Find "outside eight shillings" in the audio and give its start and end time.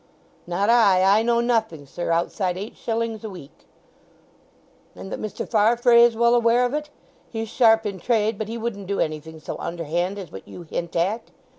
2.09-3.23